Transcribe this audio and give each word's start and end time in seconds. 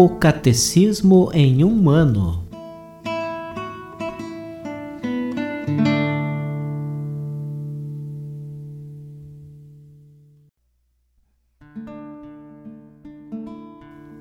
O 0.00 0.08
Catecismo 0.10 1.28
em 1.34 1.64
um 1.64 1.90
ano. 1.90 2.46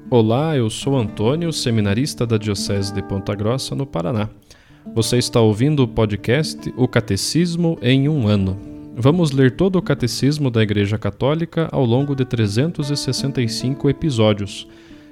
Olá, 0.09 0.57
eu 0.57 0.67
sou 0.71 0.97
Antônio, 0.97 1.53
seminarista 1.53 2.25
da 2.25 2.39
Diocese 2.39 2.91
de 2.91 3.03
Ponta 3.03 3.35
Grossa, 3.35 3.75
no 3.75 3.85
Paraná. 3.85 4.31
Você 4.95 5.19
está 5.19 5.39
ouvindo 5.39 5.83
o 5.83 5.87
podcast 5.87 6.73
O 6.75 6.87
Catecismo 6.87 7.77
em 7.83 8.09
um 8.09 8.27
ano. 8.27 8.57
Vamos 8.95 9.29
ler 9.29 9.55
todo 9.55 9.75
o 9.75 9.81
Catecismo 9.83 10.49
da 10.49 10.63
Igreja 10.63 10.97
Católica 10.97 11.69
ao 11.71 11.85
longo 11.85 12.15
de 12.15 12.25
365 12.25 13.87
episódios. 13.91 14.67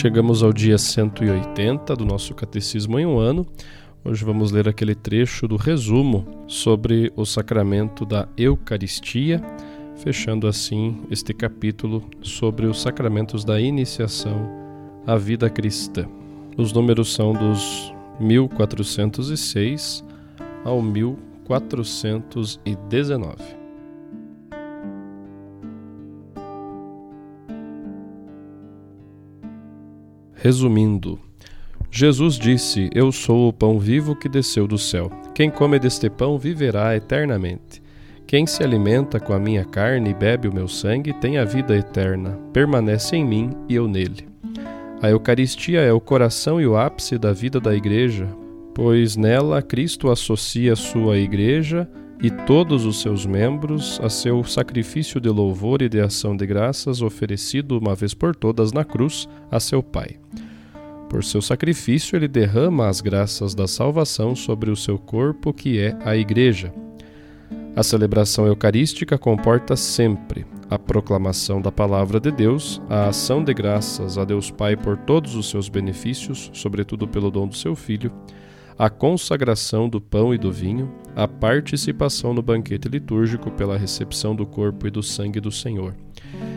Chegamos 0.00 0.42
ao 0.42 0.50
dia 0.50 0.78
180 0.78 1.94
do 1.94 2.06
nosso 2.06 2.34
Catecismo 2.34 2.98
em 2.98 3.04
um 3.04 3.18
ano. 3.18 3.46
Hoje 4.02 4.24
vamos 4.24 4.50
ler 4.50 4.66
aquele 4.66 4.94
trecho 4.94 5.46
do 5.46 5.56
resumo 5.56 6.26
sobre 6.46 7.12
o 7.14 7.26
sacramento 7.26 8.06
da 8.06 8.26
Eucaristia, 8.34 9.42
fechando 9.96 10.46
assim 10.46 11.02
este 11.10 11.34
capítulo 11.34 12.02
sobre 12.22 12.64
os 12.64 12.80
sacramentos 12.80 13.44
da 13.44 13.60
iniciação 13.60 14.50
à 15.06 15.18
vida 15.18 15.50
cristã. 15.50 16.08
Os 16.56 16.72
números 16.72 17.12
são 17.12 17.34
dos 17.34 17.92
1406 18.18 20.02
ao 20.64 20.80
1419. 20.80 23.59
Resumindo, 30.42 31.18
Jesus 31.90 32.38
disse: 32.38 32.88
Eu 32.94 33.12
sou 33.12 33.48
o 33.48 33.52
pão 33.52 33.78
vivo 33.78 34.16
que 34.16 34.26
desceu 34.26 34.66
do 34.66 34.78
céu. 34.78 35.10
Quem 35.34 35.50
come 35.50 35.78
deste 35.78 36.08
pão 36.08 36.38
viverá 36.38 36.96
eternamente. 36.96 37.82
Quem 38.26 38.46
se 38.46 38.62
alimenta 38.62 39.20
com 39.20 39.34
a 39.34 39.38
minha 39.38 39.66
carne 39.66 40.10
e 40.10 40.14
bebe 40.14 40.48
o 40.48 40.54
meu 40.54 40.66
sangue 40.66 41.12
tem 41.12 41.36
a 41.36 41.44
vida 41.44 41.76
eterna, 41.76 42.38
permanece 42.54 43.16
em 43.16 43.24
mim 43.24 43.50
e 43.68 43.74
eu 43.74 43.86
nele. 43.86 44.28
A 45.02 45.10
Eucaristia 45.10 45.80
é 45.80 45.92
o 45.92 46.00
coração 46.00 46.58
e 46.58 46.66
o 46.66 46.74
ápice 46.74 47.18
da 47.18 47.34
vida 47.34 47.60
da 47.60 47.74
Igreja, 47.74 48.26
pois 48.74 49.16
nela 49.16 49.60
Cristo 49.60 50.10
associa 50.10 50.74
sua 50.74 51.18
Igreja 51.18 51.86
e 52.22 52.30
todos 52.30 52.84
os 52.84 53.00
seus 53.00 53.24
membros 53.24 53.98
a 54.02 54.10
seu 54.10 54.44
sacrifício 54.44 55.20
de 55.20 55.28
louvor 55.28 55.80
e 55.80 55.88
de 55.88 56.00
ação 56.00 56.36
de 56.36 56.46
graças 56.46 57.00
oferecido 57.00 57.78
uma 57.78 57.94
vez 57.94 58.12
por 58.12 58.36
todas 58.36 58.72
na 58.72 58.84
cruz 58.84 59.28
a 59.50 59.58
seu 59.58 59.82
Pai. 59.82 60.16
Por 61.08 61.24
seu 61.24 61.42
sacrifício, 61.42 62.14
ele 62.14 62.28
derrama 62.28 62.88
as 62.88 63.00
graças 63.00 63.54
da 63.54 63.66
salvação 63.66 64.36
sobre 64.36 64.70
o 64.70 64.76
seu 64.76 64.98
corpo, 64.98 65.52
que 65.52 65.80
é 65.80 65.98
a 66.04 66.16
Igreja. 66.16 66.72
A 67.74 67.82
celebração 67.82 68.46
eucarística 68.46 69.16
comporta 69.16 69.74
sempre 69.74 70.44
a 70.68 70.78
proclamação 70.78 71.60
da 71.60 71.72
palavra 71.72 72.20
de 72.20 72.30
Deus, 72.30 72.80
a 72.88 73.08
ação 73.08 73.42
de 73.42 73.52
graças 73.52 74.18
a 74.18 74.24
Deus 74.24 74.50
Pai 74.50 74.76
por 74.76 74.96
todos 74.96 75.34
os 75.34 75.48
seus 75.48 75.68
benefícios, 75.68 76.50
sobretudo 76.52 77.08
pelo 77.08 77.30
dom 77.30 77.48
do 77.48 77.56
seu 77.56 77.74
Filho, 77.74 78.12
a 78.80 78.88
consagração 78.88 79.90
do 79.90 80.00
pão 80.00 80.32
e 80.32 80.38
do 80.38 80.50
vinho, 80.50 80.90
a 81.14 81.28
participação 81.28 82.32
no 82.32 82.40
banquete 82.40 82.88
litúrgico 82.88 83.50
pela 83.50 83.76
recepção 83.76 84.34
do 84.34 84.46
corpo 84.46 84.86
e 84.86 84.90
do 84.90 85.02
sangue 85.02 85.38
do 85.38 85.52
Senhor. 85.52 85.94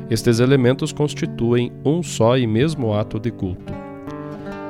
Estes 0.09 0.39
elementos 0.39 0.94
constituem 0.94 1.69
um 1.83 2.01
só 2.01 2.38
e 2.38 2.47
mesmo 2.47 2.94
ato 2.94 3.19
de 3.19 3.29
culto. 3.29 3.73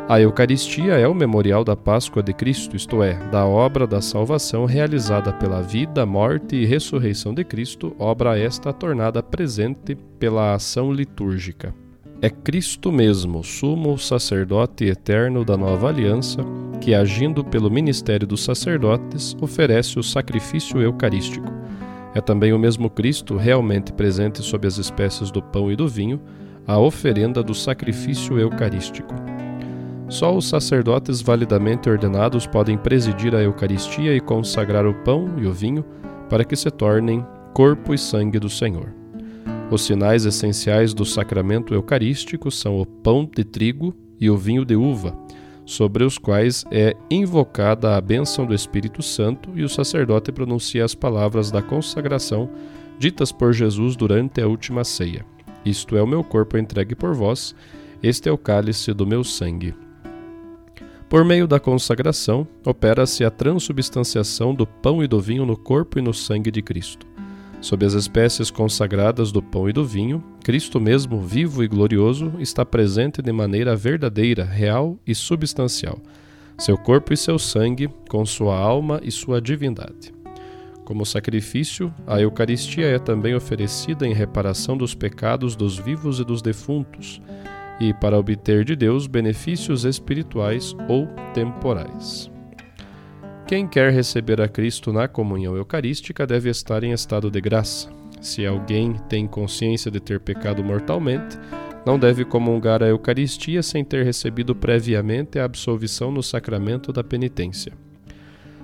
A 0.09 0.19
Eucaristia 0.19 0.93
é 0.93 1.07
o 1.07 1.13
memorial 1.13 1.63
da 1.63 1.75
Páscoa 1.75 2.23
de 2.23 2.33
Cristo, 2.33 2.75
isto 2.75 3.03
é, 3.03 3.13
da 3.29 3.45
obra 3.45 3.85
da 3.85 4.01
salvação 4.01 4.65
realizada 4.65 5.31
pela 5.31 5.61
vida, 5.61 6.07
morte 6.07 6.55
e 6.55 6.65
ressurreição 6.65 7.35
de 7.35 7.43
Cristo, 7.43 7.95
obra 7.99 8.35
esta 8.35 8.73
tornada 8.73 9.21
presente 9.21 9.93
pela 10.17 10.55
ação 10.55 10.91
litúrgica. 10.91 11.82
É 12.23 12.29
Cristo 12.29 12.89
mesmo, 12.89 13.43
sumo 13.43 13.97
sacerdote 13.99 14.85
eterno 14.85 15.43
da 15.43 15.57
nova 15.57 15.89
aliança, 15.89 16.37
que, 16.79 16.95
agindo 16.95 17.43
pelo 17.43 17.69
ministério 17.69 18.25
dos 18.25 18.45
sacerdotes, 18.45 19.35
oferece 19.41 19.99
o 19.99 20.03
sacrifício 20.03 20.81
eucarístico. 20.81 21.45
É 22.15 22.21
também 22.21 22.53
o 22.53 22.57
mesmo 22.57 22.89
Cristo, 22.89 23.35
realmente 23.35 23.91
presente 23.91 24.41
sob 24.41 24.65
as 24.65 24.77
espécies 24.77 25.31
do 25.31 25.43
pão 25.43 25.69
e 25.69 25.75
do 25.75 25.85
vinho, 25.85 26.21
a 26.65 26.79
oferenda 26.79 27.43
do 27.43 27.53
sacrifício 27.53 28.39
eucarístico. 28.39 29.13
Só 30.07 30.33
os 30.33 30.47
sacerdotes 30.47 31.21
validamente 31.21 31.89
ordenados 31.89 32.47
podem 32.47 32.77
presidir 32.77 33.35
a 33.35 33.41
Eucaristia 33.41 34.15
e 34.15 34.21
consagrar 34.21 34.87
o 34.87 34.93
pão 35.03 35.29
e 35.39 35.45
o 35.45 35.51
vinho 35.51 35.83
para 36.29 36.45
que 36.45 36.55
se 36.55 36.71
tornem 36.71 37.25
corpo 37.53 37.93
e 37.93 37.97
sangue 37.97 38.39
do 38.39 38.49
Senhor. 38.49 39.02
Os 39.73 39.81
sinais 39.81 40.23
essenciais 40.23 40.93
do 40.93 41.03
sacramento 41.03 41.73
eucarístico 41.73 42.51
são 42.51 42.79
o 42.79 42.85
pão 42.85 43.25
de 43.25 43.43
trigo 43.43 43.91
e 44.19 44.29
o 44.29 44.37
vinho 44.37 44.63
de 44.63 44.75
uva, 44.75 45.17
sobre 45.65 46.03
os 46.03 46.19
quais 46.19 46.63
é 46.69 46.95
invocada 47.09 47.97
a 47.97 47.99
bênção 47.99 48.45
do 48.45 48.53
Espírito 48.53 49.01
Santo 49.01 49.49
e 49.55 49.63
o 49.63 49.67
sacerdote 49.67 50.31
pronuncia 50.31 50.85
as 50.85 50.93
palavras 50.93 51.49
da 51.49 51.59
consagração 51.59 52.51
ditas 52.99 53.31
por 53.31 53.51
Jesus 53.51 53.95
durante 53.95 54.39
a 54.39 54.47
última 54.47 54.83
ceia. 54.83 55.25
Isto 55.65 55.97
é 55.97 56.03
o 56.03 56.07
meu 56.07 56.23
corpo 56.23 56.55
entregue 56.55 56.93
por 56.93 57.15
vós, 57.15 57.55
este 58.03 58.29
é 58.29 58.31
o 58.31 58.37
cálice 58.37 58.93
do 58.93 59.07
meu 59.07 59.23
sangue. 59.23 59.73
Por 61.09 61.25
meio 61.25 61.47
da 61.47 61.59
consagração, 61.59 62.47
opera-se 62.63 63.25
a 63.25 63.31
transubstanciação 63.31 64.53
do 64.53 64.67
pão 64.67 65.03
e 65.03 65.07
do 65.07 65.19
vinho 65.19 65.47
no 65.47 65.57
corpo 65.57 65.97
e 65.97 66.01
no 66.03 66.13
sangue 66.13 66.51
de 66.51 66.61
Cristo. 66.61 67.12
Sob 67.63 67.85
as 67.85 67.93
espécies 67.93 68.51
consagradas 68.51 69.31
do 69.31 69.41
pão 69.41 69.69
e 69.69 69.73
do 69.73 69.85
vinho, 69.85 70.21
Cristo 70.43 70.81
mesmo, 70.81 71.21
vivo 71.21 71.63
e 71.63 71.67
glorioso, 71.67 72.33
está 72.39 72.65
presente 72.65 73.21
de 73.21 73.31
maneira 73.31 73.73
verdadeira, 73.73 74.43
real 74.43 74.99
e 75.07 75.15
substancial, 75.15 75.97
seu 76.57 76.77
corpo 76.77 77.13
e 77.13 77.17
seu 77.17 77.39
sangue, 77.39 77.89
com 78.09 78.25
sua 78.25 78.57
alma 78.57 78.99
e 79.01 79.09
sua 79.09 79.41
divindade. 79.41 80.13
Como 80.83 81.05
sacrifício, 81.05 81.93
a 82.05 82.19
Eucaristia 82.19 82.85
é 82.85 82.99
também 82.99 83.33
oferecida 83.33 84.05
em 84.05 84.13
reparação 84.13 84.75
dos 84.75 84.93
pecados 84.93 85.55
dos 85.55 85.77
vivos 85.79 86.19
e 86.19 86.25
dos 86.25 86.41
defuntos, 86.41 87.21
e 87.79 87.93
para 87.93 88.19
obter 88.19 88.65
de 88.65 88.75
Deus 88.75 89.07
benefícios 89.07 89.85
espirituais 89.85 90.75
ou 90.89 91.07
temporais. 91.33 92.32
Quem 93.45 93.67
quer 93.67 93.91
receber 93.91 94.39
a 94.41 94.47
Cristo 94.47 94.93
na 94.93 95.07
comunhão 95.07 95.55
eucarística 95.55 96.25
deve 96.25 96.49
estar 96.49 96.83
em 96.83 96.91
estado 96.91 97.29
de 97.29 97.41
graça. 97.41 97.89
Se 98.21 98.45
alguém 98.45 98.93
tem 99.09 99.27
consciência 99.27 99.91
de 99.91 99.99
ter 99.99 100.21
pecado 100.21 100.63
mortalmente, 100.63 101.37
não 101.85 101.99
deve 101.99 102.23
comungar 102.23 102.81
a 102.81 102.87
Eucaristia 102.87 103.61
sem 103.61 103.83
ter 103.83 104.05
recebido 104.05 104.55
previamente 104.55 105.37
a 105.37 105.43
absolvição 105.43 106.09
no 106.09 106.23
sacramento 106.23 106.93
da 106.93 107.03
penitência. 107.03 107.73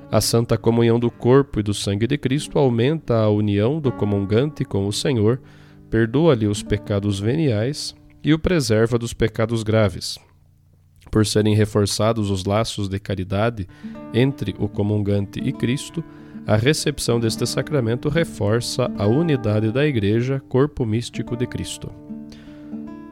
A 0.10 0.22
santa 0.22 0.58
comunhão 0.58 0.98
do 0.98 1.12
corpo 1.12 1.60
e 1.60 1.64
do 1.64 1.74
sangue 1.74 2.08
de 2.08 2.18
Cristo 2.18 2.58
aumenta 2.58 3.18
a 3.18 3.30
união 3.30 3.82
do 3.82 3.92
comungante 3.92 4.64
com 4.64 4.88
o 4.88 4.94
Senhor, 4.94 5.42
perdoa-lhe 5.90 6.48
os 6.48 6.64
pecados 6.64 7.20
veniais 7.20 7.94
e 8.24 8.34
o 8.34 8.40
preserva 8.40 8.98
dos 8.98 9.14
pecados 9.14 9.62
graves, 9.62 10.18
por 11.12 11.26
serem 11.26 11.56
reforçados 11.56 12.30
os 12.30 12.46
laços 12.46 12.88
de 12.88 13.00
caridade 13.00 13.68
entre 14.14 14.56
o 14.60 14.68
comungante 14.68 15.40
e 15.40 15.52
Cristo, 15.52 16.04
a 16.46 16.56
recepção 16.56 17.20
deste 17.20 17.46
sacramento 17.46 18.10
reforça 18.10 18.90
a 18.98 19.06
unidade 19.06 19.72
da 19.72 19.86
Igreja, 19.86 20.42
corpo 20.50 20.86
místico 20.86 21.36
de 21.36 21.46
Cristo. 21.46 21.92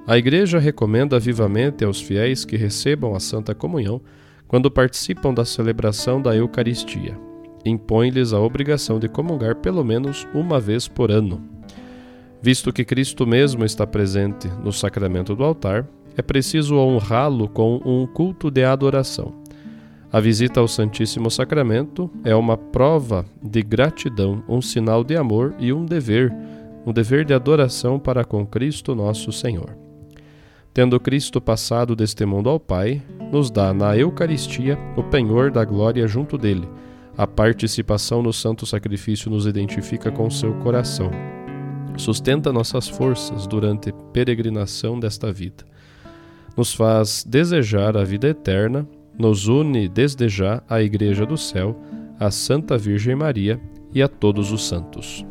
A 0.07 0.17
Igreja 0.17 0.57
recomenda 0.57 1.19
vivamente 1.19 1.83
aos 1.83 2.01
fiéis 2.01 2.45
que 2.45 2.55
recebam 2.55 3.13
a 3.13 3.19
Santa 3.19 3.53
Comunhão 3.53 4.01
quando 4.47 4.71
participam 4.71 5.33
da 5.33 5.43
celebração 5.43 6.21
da 6.21 6.35
Eucaristia. 6.35 7.19
Impõe-lhes 7.65 8.31
a 8.31 8.39
obrigação 8.39 8.99
de 8.99 9.09
comungar 9.09 9.57
pelo 9.57 9.83
menos 9.83 10.25
uma 10.33 10.59
vez 10.59 10.87
por 10.87 11.11
ano. 11.11 11.41
Visto 12.41 12.71
que 12.71 12.85
Cristo 12.85 13.27
mesmo 13.27 13.65
está 13.65 13.85
presente 13.85 14.47
no 14.63 14.71
sacramento 14.71 15.35
do 15.35 15.43
altar, 15.43 15.85
é 16.17 16.21
preciso 16.21 16.75
honrá-lo 16.75 17.47
com 17.47 17.79
um 17.85 18.07
culto 18.07 18.49
de 18.49 18.63
adoração. 18.63 19.33
A 20.11 20.19
visita 20.19 20.59
ao 20.59 20.67
Santíssimo 20.67 21.29
Sacramento 21.29 22.09
é 22.23 22.35
uma 22.35 22.57
prova 22.57 23.25
de 23.41 23.61
gratidão, 23.61 24.43
um 24.49 24.61
sinal 24.61 25.03
de 25.03 25.15
amor 25.15 25.53
e 25.59 25.71
um 25.71 25.85
dever, 25.85 26.33
um 26.85 26.91
dever 26.91 27.23
de 27.23 27.33
adoração 27.33 27.99
para 27.99 28.25
com 28.25 28.45
Cristo 28.45 28.95
nosso 28.95 29.31
Senhor. 29.31 29.77
Tendo 30.73 30.99
Cristo 30.99 31.39
passado 31.39 31.95
deste 31.95 32.25
mundo 32.25 32.49
ao 32.49 32.59
Pai, 32.59 33.01
nos 33.31 33.51
dá 33.51 33.73
na 33.73 33.95
Eucaristia 33.95 34.77
o 34.95 35.03
penhor 35.03 35.51
da 35.51 35.63
glória 35.63 36.07
junto 36.07 36.37
dele. 36.37 36.67
A 37.17 37.27
participação 37.27 38.21
no 38.21 38.33
santo 38.33 38.65
sacrifício 38.65 39.29
nos 39.29 39.45
identifica 39.45 40.11
com 40.11 40.29
seu 40.29 40.53
coração 40.55 41.11
sustenta 41.97 42.53
nossas 42.53 42.87
forças 42.87 43.47
durante 43.47 43.89
a 43.89 43.93
peregrinação 43.93 44.99
desta 44.99 45.31
vida. 45.31 45.65
Nos 46.57 46.73
faz 46.73 47.23
desejar 47.23 47.95
a 47.95 48.03
vida 48.03 48.27
eterna, 48.27 48.89
nos 49.15 49.47
une 49.47 49.87
desde 49.87 50.27
já 50.27 50.63
à 50.67 50.81
Igreja 50.81 51.23
do 51.23 51.37
Céu, 51.37 51.79
à 52.19 52.31
Santa 52.31 52.75
Virgem 52.75 53.15
Maria 53.15 53.61
e 53.93 54.01
a 54.01 54.07
todos 54.07 54.51
os 54.51 54.67
santos. 54.67 55.23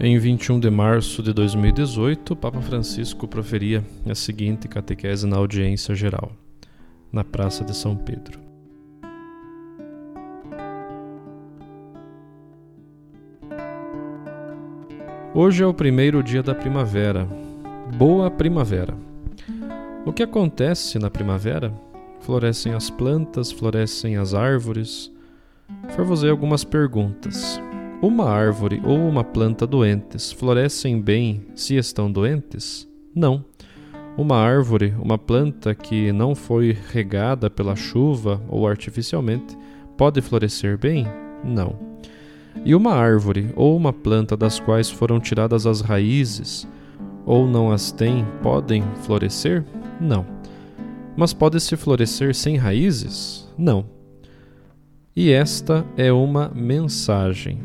Em 0.00 0.18
21 0.18 0.60
de 0.60 0.70
março 0.70 1.22
de 1.22 1.32
2018, 1.32 2.34
o 2.34 2.36
Papa 2.36 2.60
Francisco 2.60 3.26
proferia 3.26 3.82
a 4.06 4.14
seguinte 4.14 4.68
catequese 4.68 5.26
na 5.26 5.38
audiência 5.38 5.94
geral, 5.94 6.30
na 7.10 7.24
Praça 7.24 7.64
de 7.64 7.74
São 7.74 7.96
Pedro. 7.96 8.47
Hoje 15.40 15.62
é 15.62 15.66
o 15.68 15.72
primeiro 15.72 16.20
dia 16.20 16.42
da 16.42 16.52
primavera. 16.52 17.24
Boa 17.96 18.28
primavera! 18.28 18.92
O 20.04 20.12
que 20.12 20.24
acontece 20.24 20.98
na 20.98 21.08
primavera? 21.08 21.72
Florescem 22.18 22.74
as 22.74 22.90
plantas, 22.90 23.52
florescem 23.52 24.16
as 24.16 24.34
árvores. 24.34 25.12
Vou 25.96 26.28
algumas 26.28 26.64
perguntas. 26.64 27.62
Uma 28.02 28.28
árvore 28.28 28.82
ou 28.84 28.98
uma 28.98 29.22
planta 29.22 29.64
doentes 29.64 30.32
florescem 30.32 31.00
bem 31.00 31.46
se 31.54 31.76
estão 31.76 32.10
doentes? 32.10 32.88
Não. 33.14 33.44
Uma 34.16 34.38
árvore, 34.38 34.92
uma 35.00 35.16
planta 35.16 35.72
que 35.72 36.10
não 36.10 36.34
foi 36.34 36.76
regada 36.90 37.48
pela 37.48 37.76
chuva 37.76 38.42
ou 38.48 38.66
artificialmente, 38.66 39.56
pode 39.96 40.20
florescer 40.20 40.76
bem? 40.76 41.06
Não. 41.44 41.97
E 42.64 42.74
uma 42.74 42.92
árvore 42.92 43.50
ou 43.56 43.76
uma 43.76 43.92
planta 43.92 44.36
das 44.36 44.58
quais 44.60 44.90
foram 44.90 45.20
tiradas 45.20 45.66
as 45.66 45.80
raízes 45.80 46.66
ou 47.24 47.46
não 47.46 47.70
as 47.70 47.92
têm, 47.92 48.24
podem 48.42 48.82
florescer? 49.02 49.64
Não. 50.00 50.24
Mas 51.16 51.32
pode-se 51.32 51.76
florescer 51.76 52.34
sem 52.34 52.56
raízes? 52.56 53.46
Não. 53.58 53.84
E 55.14 55.30
esta 55.30 55.84
é 55.96 56.12
uma 56.12 56.50
mensagem. 56.54 57.60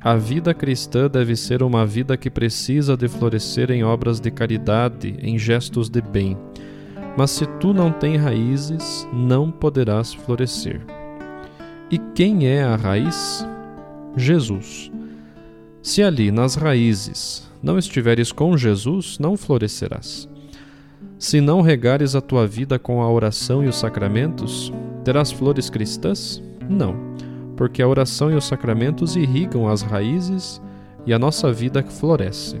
A 0.00 0.14
vida 0.14 0.54
cristã 0.54 1.08
deve 1.08 1.34
ser 1.34 1.62
uma 1.62 1.84
vida 1.84 2.16
que 2.16 2.30
precisa 2.30 2.96
de 2.96 3.08
florescer 3.08 3.70
em 3.70 3.82
obras 3.82 4.20
de 4.20 4.30
caridade, 4.30 5.16
em 5.20 5.36
gestos 5.36 5.88
de 5.88 6.00
bem. 6.00 6.36
Mas 7.18 7.32
se 7.32 7.44
tu 7.58 7.74
não 7.74 7.90
tens 7.90 8.20
raízes, 8.20 9.06
não 9.12 9.50
poderás 9.50 10.14
florescer. 10.14 10.80
E 11.90 11.98
quem 11.98 12.46
é 12.46 12.62
a 12.62 12.76
raiz? 12.76 13.44
Jesus. 14.16 14.90
Se 15.82 16.02
ali 16.02 16.30
nas 16.30 16.54
raízes 16.54 17.48
não 17.62 17.78
estiveres 17.78 18.32
com 18.32 18.56
Jesus, 18.56 19.18
não 19.18 19.36
florescerás. 19.36 20.28
Se 21.18 21.40
não 21.40 21.60
regares 21.60 22.14
a 22.14 22.20
tua 22.20 22.46
vida 22.46 22.78
com 22.78 23.02
a 23.02 23.10
oração 23.10 23.64
e 23.64 23.68
os 23.68 23.76
sacramentos, 23.76 24.72
terás 25.04 25.30
flores 25.30 25.70
cristãs? 25.70 26.42
Não 26.68 27.16
porque 27.56 27.82
a 27.82 27.88
oração 27.88 28.30
e 28.30 28.34
os 28.34 28.44
sacramentos 28.44 29.16
irrigam 29.16 29.66
as 29.66 29.82
raízes 29.82 30.60
e 31.06 31.12
a 31.12 31.18
nossa 31.18 31.52
vida 31.52 31.82
floresce. 31.82 32.60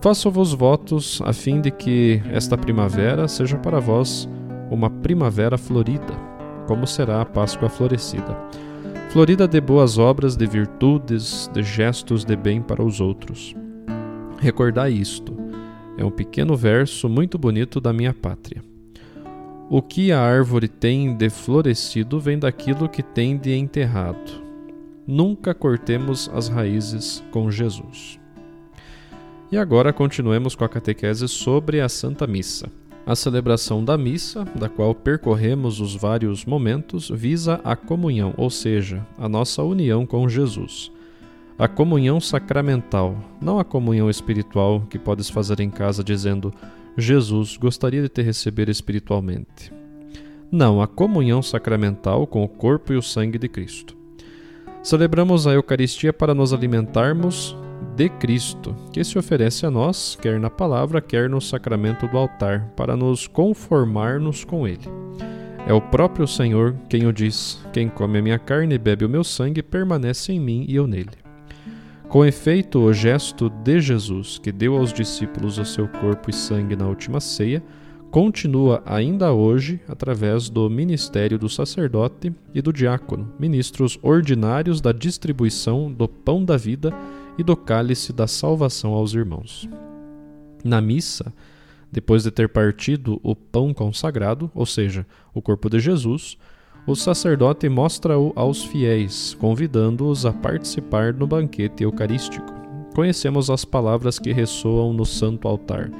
Faço-vos 0.00 0.54
votos 0.54 1.20
a 1.24 1.32
fim 1.32 1.60
de 1.60 1.72
que 1.72 2.22
esta 2.30 2.56
primavera 2.56 3.26
seja 3.26 3.58
para 3.58 3.80
vós 3.80 4.28
uma 4.70 4.88
primavera 4.88 5.58
florida, 5.58 6.14
como 6.66 6.86
será 6.86 7.20
a 7.20 7.24
Páscoa 7.24 7.68
florescida. 7.68 8.36
Florida 9.10 9.48
de 9.48 9.58
boas 9.58 9.96
obras, 9.96 10.36
de 10.36 10.46
virtudes, 10.46 11.48
de 11.54 11.62
gestos 11.62 12.26
de 12.26 12.36
bem 12.36 12.60
para 12.60 12.84
os 12.84 13.00
outros. 13.00 13.56
Recordai 14.38 14.92
isto. 14.92 15.34
É 15.96 16.04
um 16.04 16.10
pequeno 16.10 16.54
verso 16.54 17.08
muito 17.08 17.38
bonito 17.38 17.80
da 17.80 17.90
minha 17.90 18.12
pátria. 18.12 18.62
O 19.70 19.80
que 19.80 20.12
a 20.12 20.20
árvore 20.20 20.68
tem 20.68 21.16
de 21.16 21.30
florescido 21.30 22.20
vem 22.20 22.38
daquilo 22.38 22.86
que 22.86 23.02
tem 23.02 23.38
de 23.38 23.54
enterrado. 23.54 24.42
Nunca 25.06 25.54
cortemos 25.54 26.30
as 26.34 26.48
raízes 26.48 27.24
com 27.30 27.50
Jesus. 27.50 28.20
E 29.50 29.56
agora 29.56 29.90
continuemos 29.90 30.54
com 30.54 30.64
a 30.64 30.68
catequese 30.68 31.26
sobre 31.28 31.80
a 31.80 31.88
Santa 31.88 32.26
Missa. 32.26 32.70
A 33.08 33.16
celebração 33.16 33.82
da 33.82 33.96
missa, 33.96 34.44
da 34.54 34.68
qual 34.68 34.94
percorremos 34.94 35.80
os 35.80 35.96
vários 35.96 36.44
momentos, 36.44 37.08
visa 37.08 37.58
a 37.64 37.74
comunhão, 37.74 38.34
ou 38.36 38.50
seja, 38.50 39.02
a 39.16 39.26
nossa 39.26 39.62
união 39.62 40.04
com 40.04 40.28
Jesus. 40.28 40.92
A 41.58 41.66
comunhão 41.66 42.20
sacramental, 42.20 43.16
não 43.40 43.58
a 43.58 43.64
comunhão 43.64 44.10
espiritual 44.10 44.82
que 44.90 44.98
podes 44.98 45.30
fazer 45.30 45.58
em 45.60 45.70
casa 45.70 46.04
dizendo 46.04 46.52
Jesus 46.98 47.56
gostaria 47.56 48.02
de 48.02 48.10
te 48.10 48.20
receber 48.20 48.68
espiritualmente. 48.68 49.72
Não, 50.52 50.82
a 50.82 50.86
comunhão 50.86 51.40
sacramental 51.40 52.26
com 52.26 52.44
o 52.44 52.48
corpo 52.48 52.92
e 52.92 52.96
o 52.98 53.02
sangue 53.02 53.38
de 53.38 53.48
Cristo. 53.48 53.96
Celebramos 54.82 55.46
a 55.46 55.54
Eucaristia 55.54 56.12
para 56.12 56.34
nos 56.34 56.52
alimentarmos 56.52 57.56
de 57.94 58.08
Cristo, 58.08 58.74
que 58.92 59.02
se 59.02 59.18
oferece 59.18 59.66
a 59.66 59.70
nós, 59.70 60.16
quer 60.20 60.38
na 60.38 60.50
palavra, 60.50 61.00
quer 61.00 61.28
no 61.28 61.40
sacramento 61.40 62.06
do 62.06 62.16
altar, 62.16 62.72
para 62.76 62.96
nos 62.96 63.26
conformarmos 63.26 64.44
com 64.44 64.66
Ele. 64.66 64.88
É 65.66 65.72
o 65.72 65.80
próprio 65.80 66.26
Senhor 66.26 66.74
quem 66.88 67.06
o 67.06 67.12
diz: 67.12 67.60
Quem 67.72 67.88
come 67.88 68.18
a 68.18 68.22
minha 68.22 68.38
carne 68.38 68.74
e 68.74 68.78
bebe 68.78 69.04
o 69.04 69.08
meu 69.08 69.22
sangue 69.22 69.62
permanece 69.62 70.32
em 70.32 70.40
mim 70.40 70.64
e 70.66 70.74
eu 70.74 70.86
nele. 70.86 71.10
Com 72.08 72.24
efeito, 72.24 72.78
o 72.78 72.90
gesto 72.90 73.50
de 73.50 73.78
Jesus, 73.78 74.38
que 74.38 74.50
deu 74.50 74.76
aos 74.78 74.94
discípulos 74.94 75.58
o 75.58 75.64
seu 75.66 75.86
corpo 75.86 76.30
e 76.30 76.32
sangue 76.32 76.74
na 76.74 76.86
última 76.86 77.20
ceia, 77.20 77.62
continua 78.10 78.82
ainda 78.86 79.34
hoje 79.34 79.78
através 79.86 80.48
do 80.48 80.70
ministério 80.70 81.38
do 81.38 81.50
sacerdote 81.50 82.32
e 82.54 82.62
do 82.62 82.72
diácono, 82.72 83.30
ministros 83.38 83.98
ordinários 84.00 84.80
da 84.80 84.90
distribuição 84.90 85.92
do 85.92 86.08
pão 86.08 86.42
da 86.42 86.56
vida 86.56 86.94
e 87.38 87.42
do 87.44 87.56
cálice 87.56 88.12
da 88.12 88.26
salvação 88.26 88.92
aos 88.92 89.14
irmãos. 89.14 89.68
Na 90.64 90.80
missa, 90.80 91.32
depois 91.90 92.24
de 92.24 92.30
ter 92.30 92.48
partido 92.48 93.20
o 93.22 93.34
pão 93.34 93.72
consagrado, 93.72 94.50
ou 94.54 94.66
seja, 94.66 95.06
o 95.32 95.40
corpo 95.40 95.70
de 95.70 95.78
Jesus, 95.80 96.36
o 96.86 96.94
sacerdote 96.94 97.68
mostra-o 97.68 98.32
aos 98.34 98.64
fiéis, 98.64 99.34
convidando-os 99.38 100.26
a 100.26 100.32
participar 100.32 101.14
no 101.14 101.26
banquete 101.26 101.82
eucarístico. 101.84 102.52
Conhecemos 102.94 103.48
as 103.48 103.64
palavras 103.64 104.18
que 104.18 104.32
ressoam 104.32 104.92
no 104.92 105.06
santo 105.06 105.46
altar. 105.46 105.90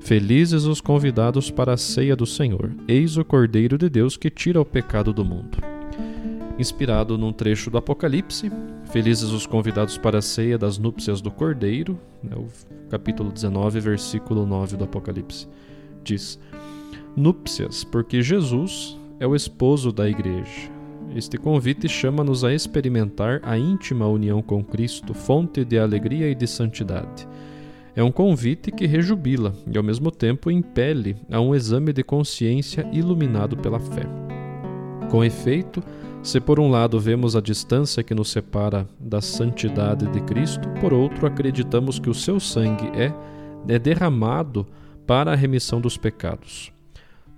Felizes 0.00 0.64
os 0.64 0.80
convidados 0.80 1.50
para 1.50 1.72
a 1.72 1.76
ceia 1.78 2.14
do 2.14 2.26
Senhor. 2.26 2.70
Eis 2.86 3.16
o 3.16 3.24
Cordeiro 3.24 3.78
de 3.78 3.88
Deus 3.88 4.16
que 4.16 4.28
tira 4.28 4.60
o 4.60 4.64
pecado 4.64 5.12
do 5.12 5.24
mundo. 5.24 5.73
Inspirado 6.56 7.18
num 7.18 7.32
trecho 7.32 7.68
do 7.68 7.78
Apocalipse, 7.78 8.50
felizes 8.84 9.30
os 9.30 9.44
convidados 9.44 9.98
para 9.98 10.18
a 10.18 10.22
ceia 10.22 10.56
das 10.56 10.78
núpcias 10.78 11.20
do 11.20 11.30
Cordeiro, 11.30 11.98
né, 12.22 12.36
o 12.36 12.46
capítulo 12.88 13.32
19, 13.32 13.80
versículo 13.80 14.46
9 14.46 14.76
do 14.76 14.84
Apocalipse, 14.84 15.48
diz: 16.04 16.38
Núpcias, 17.16 17.82
porque 17.82 18.22
Jesus, 18.22 18.96
é 19.18 19.26
o 19.26 19.34
esposo 19.34 19.90
da 19.90 20.08
Igreja. 20.08 20.70
Este 21.14 21.36
convite 21.36 21.88
chama-nos 21.88 22.44
a 22.44 22.54
experimentar 22.54 23.40
a 23.42 23.58
íntima 23.58 24.06
união 24.06 24.40
com 24.40 24.62
Cristo, 24.62 25.12
fonte 25.12 25.64
de 25.64 25.78
alegria 25.78 26.30
e 26.30 26.34
de 26.34 26.46
santidade. 26.46 27.26
É 27.96 28.02
um 28.02 28.10
convite 28.10 28.72
que 28.72 28.86
rejubila 28.86 29.52
e, 29.70 29.76
ao 29.76 29.84
mesmo 29.84 30.10
tempo, 30.10 30.50
impele 30.50 31.16
a 31.30 31.40
um 31.40 31.54
exame 31.54 31.92
de 31.92 32.02
consciência 32.02 32.88
iluminado 32.92 33.56
pela 33.56 33.78
fé. 33.78 34.02
Com 35.10 35.22
efeito, 35.22 35.80
se 36.24 36.40
por 36.40 36.58
um 36.58 36.70
lado 36.70 36.98
vemos 36.98 37.36
a 37.36 37.40
distância 37.40 38.02
que 38.02 38.14
nos 38.14 38.30
separa 38.30 38.88
da 38.98 39.20
santidade 39.20 40.06
de 40.06 40.22
Cristo, 40.22 40.66
por 40.80 40.94
outro 40.94 41.26
acreditamos 41.26 41.98
que 41.98 42.08
o 42.08 42.14
seu 42.14 42.40
sangue 42.40 42.86
é, 42.98 43.12
é 43.68 43.78
derramado 43.78 44.66
para 45.06 45.32
a 45.32 45.36
remissão 45.36 45.82
dos 45.82 45.98
pecados. 45.98 46.72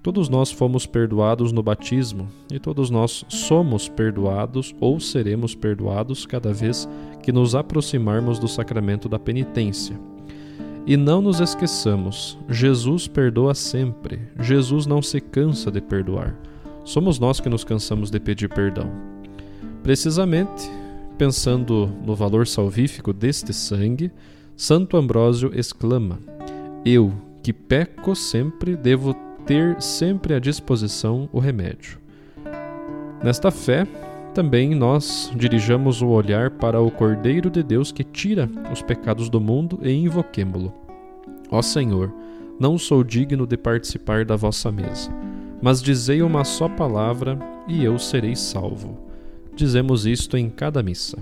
Todos 0.05 0.29
nós 0.29 0.53
fomos 0.53 0.87
perdoados 0.87 1.51
no 1.51 1.65
batismo 1.65 2.29
e 2.49 2.61
todos 2.61 2.89
nós 2.89 3.25
somos 3.29 3.89
perdoados 3.89 4.73
ou 4.81 5.01
seremos 5.01 5.53
perdoados 5.53 6.25
cada 6.25 6.53
vez 6.53 6.89
que 7.25 7.33
nos 7.33 7.57
aproximarmos 7.57 8.39
do 8.39 8.47
sacramento 8.47 9.09
da 9.09 9.19
penitência. 9.19 9.99
E 10.87 10.97
não 10.97 11.21
nos 11.21 11.41
esqueçamos, 11.41 12.39
Jesus 12.49 13.09
perdoa 13.09 13.53
sempre. 13.53 14.21
Jesus 14.39 14.87
não 14.87 15.03
se 15.03 15.21
cansa 15.21 15.73
de 15.73 15.81
perdoar. 15.81 16.37
Somos 16.87 17.19
nós 17.19 17.41
que 17.41 17.49
nos 17.49 17.65
cansamos 17.65 18.13
de 18.13 18.21
pedir 18.21 18.49
perdão. 18.49 18.89
Precisamente, 19.83 20.71
pensando 21.19 21.91
no 22.07 22.15
valor 22.15 22.47
salvífico 22.47 23.13
deste 23.13 23.53
sangue, 23.53 24.13
Santo 24.57 24.97
Ambrósio 24.97 25.51
exclama: 25.53 26.21
Eu, 26.85 27.13
que 27.43 27.53
peco 27.53 28.15
sempre, 28.15 28.77
devo 28.77 29.15
ter 29.45 29.83
sempre 29.83 30.33
à 30.33 30.39
disposição 30.39 31.29
o 31.33 31.41
remédio. 31.41 31.99
Nesta 33.21 33.51
fé, 33.51 33.85
também 34.33 34.73
nós 34.73 35.33
dirijamos 35.35 36.03
o 36.03 36.07
olhar 36.07 36.53
para 36.53 36.81
o 36.81 36.89
Cordeiro 36.89 37.51
de 37.51 37.65
Deus 37.65 37.91
que 37.91 38.05
tira 38.05 38.49
os 38.73 38.81
pecados 38.81 39.29
do 39.29 39.41
mundo 39.41 39.81
e 39.83 39.91
invoquemo-lo. 39.91 40.73
Ó 41.51 41.61
Senhor, 41.63 42.15
não 42.61 42.79
sou 42.79 43.03
digno 43.03 43.45
de 43.45 43.57
participar 43.57 44.25
da 44.25 44.37
vossa 44.37 44.71
mesa, 44.71 45.11
mas 45.63 45.83
dizei 45.83 46.23
uma 46.23 46.45
só 46.45 46.69
palavra 46.69 47.39
e 47.67 47.85
eu 47.85 47.99
serei 47.99 48.37
salvo. 48.37 48.99
Dizemos 49.55 50.07
isto 50.07 50.37
em 50.37 50.51
cada 50.51 50.83
missa. 50.83 51.19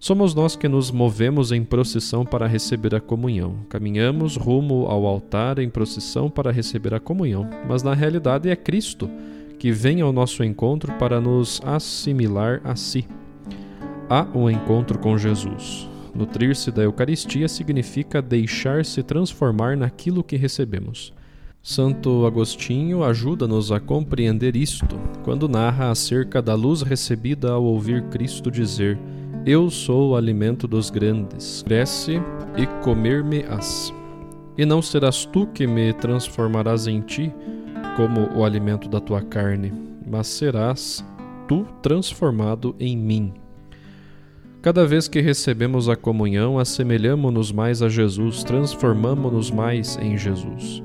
Somos 0.00 0.32
nós 0.32 0.54
que 0.54 0.68
nos 0.68 0.92
movemos 0.92 1.50
em 1.50 1.64
procissão 1.64 2.24
para 2.24 2.46
receber 2.46 2.94
a 2.94 3.00
comunhão. 3.00 3.56
Caminhamos 3.68 4.36
rumo 4.36 4.86
ao 4.86 5.04
altar 5.06 5.58
em 5.58 5.68
procissão 5.68 6.30
para 6.30 6.52
receber 6.52 6.94
a 6.94 7.00
comunhão, 7.00 7.48
mas 7.66 7.82
na 7.82 7.94
realidade 7.94 8.48
é 8.48 8.54
Cristo 8.54 9.10
que 9.58 9.72
vem 9.72 10.00
ao 10.00 10.12
nosso 10.12 10.44
encontro 10.44 10.92
para 10.94 11.20
nos 11.20 11.60
assimilar 11.64 12.60
a 12.62 12.76
si. 12.76 13.08
Há 14.08 14.24
um 14.32 14.48
encontro 14.48 14.98
com 15.00 15.18
Jesus. 15.18 15.88
Nutrir-se 16.14 16.70
da 16.70 16.82
Eucaristia 16.82 17.48
significa 17.48 18.22
deixar-se 18.22 19.02
transformar 19.02 19.76
naquilo 19.76 20.22
que 20.22 20.36
recebemos. 20.36 21.12
Santo 21.62 22.24
Agostinho 22.24 23.04
ajuda-nos 23.04 23.70
a 23.70 23.78
compreender 23.78 24.56
isto 24.56 24.98
quando 25.24 25.48
narra 25.48 25.90
acerca 25.90 26.40
da 26.40 26.54
luz 26.54 26.82
recebida 26.82 27.50
ao 27.50 27.64
ouvir 27.64 28.04
Cristo 28.08 28.50
dizer: 28.50 28.98
eu 29.46 29.70
sou 29.70 30.10
o 30.10 30.14
alimento 30.16 30.68
dos 30.68 30.90
grandes. 30.90 31.62
Cresce 31.62 32.20
e 32.54 32.66
comer-me-ás. 32.84 33.90
E 34.58 34.66
não 34.66 34.82
serás 34.82 35.24
tu 35.24 35.46
que 35.46 35.66
me 35.66 35.90
transformarás 35.94 36.86
em 36.86 37.00
ti, 37.00 37.32
como 37.96 38.28
o 38.36 38.44
alimento 38.44 38.88
da 38.90 39.00
tua 39.00 39.22
carne, 39.22 39.72
mas 40.06 40.26
serás 40.26 41.02
tu 41.46 41.64
transformado 41.80 42.76
em 42.78 42.94
mim. 42.94 43.32
Cada 44.60 44.84
vez 44.84 45.08
que 45.08 45.22
recebemos 45.22 45.88
a 45.88 45.96
comunhão, 45.96 46.58
assemelhamo-nos 46.58 47.50
mais 47.50 47.80
a 47.80 47.88
Jesus, 47.88 48.44
transformamo-nos 48.44 49.50
mais 49.50 49.96
em 49.96 50.18
Jesus. 50.18 50.82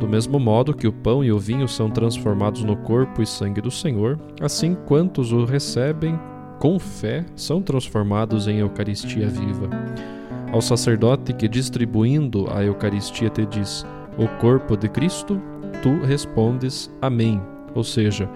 Do 0.00 0.08
mesmo 0.08 0.40
modo 0.40 0.72
que 0.72 0.88
o 0.88 0.92
pão 0.92 1.22
e 1.22 1.30
o 1.30 1.38
vinho 1.38 1.68
são 1.68 1.90
transformados 1.90 2.64
no 2.64 2.74
corpo 2.74 3.20
e 3.20 3.26
sangue 3.26 3.60
do 3.60 3.70
Senhor, 3.70 4.18
assim 4.40 4.74
quantos 4.86 5.30
o 5.30 5.44
recebem 5.44 6.18
com 6.58 6.78
fé, 6.78 7.24
são 7.36 7.60
transformados 7.60 8.48
em 8.48 8.60
Eucaristia 8.60 9.28
viva. 9.28 9.68
Ao 10.52 10.62
sacerdote 10.62 11.34
que, 11.34 11.46
distribuindo 11.46 12.50
a 12.50 12.64
Eucaristia, 12.64 13.28
te 13.28 13.44
diz: 13.44 13.84
O 14.16 14.26
corpo 14.38 14.74
de 14.74 14.88
Cristo, 14.88 15.40
tu 15.82 16.00
respondes 16.04 16.90
Amém. 17.02 17.40
Ou 17.74 17.84
seja, 17.84 18.28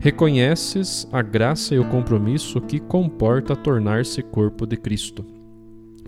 reconheces 0.00 1.08
a 1.12 1.22
graça 1.22 1.76
e 1.76 1.78
o 1.78 1.88
compromisso 1.88 2.60
que 2.60 2.80
comporta 2.80 3.54
tornar-se 3.54 4.20
corpo 4.20 4.66
de 4.66 4.76
Cristo. 4.76 5.24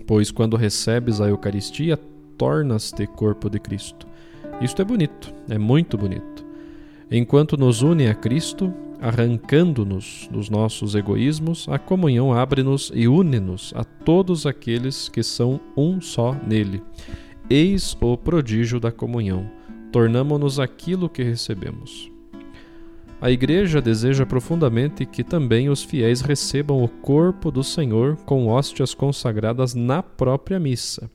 Pois 0.05 0.31
quando 0.31 0.57
recebes 0.57 1.21
a 1.21 1.27
Eucaristia, 1.27 1.97
tornas-te 2.37 3.07
corpo 3.07 3.49
de 3.49 3.59
Cristo. 3.59 4.06
Isto 4.59 4.81
é 4.81 4.85
bonito, 4.85 5.31
é 5.47 5.57
muito 5.59 5.95
bonito. 5.99 6.43
Enquanto 7.11 7.55
nos 7.55 7.83
une 7.83 8.07
a 8.07 8.15
Cristo, 8.15 8.73
arrancando-nos 8.99 10.27
dos 10.31 10.49
nossos 10.49 10.95
egoísmos, 10.95 11.67
a 11.69 11.77
comunhão 11.77 12.33
abre-nos 12.33 12.91
e 12.93 13.07
une-nos 13.07 13.71
a 13.75 13.83
todos 13.83 14.47
aqueles 14.47 15.09
que 15.09 15.21
são 15.21 15.59
um 15.77 16.01
só 16.01 16.35
nele. 16.47 16.81
Eis 17.47 17.95
o 18.01 18.17
prodígio 18.17 18.79
da 18.79 18.91
comunhão. 18.91 19.47
Tornamo-nos 19.91 20.59
aquilo 20.59 21.07
que 21.07 21.21
recebemos. 21.21 22.11
A 23.21 23.29
Igreja 23.29 23.79
deseja 23.79 24.25
profundamente 24.25 25.05
que 25.05 25.23
também 25.23 25.69
os 25.69 25.83
fiéis 25.83 26.21
recebam 26.21 26.83
o 26.83 26.87
corpo 26.87 27.51
do 27.51 27.63
Senhor 27.63 28.15
com 28.25 28.47
hóstias 28.47 28.95
consagradas 28.95 29.75
na 29.75 30.01
própria 30.01 30.59
missa. 30.59 31.09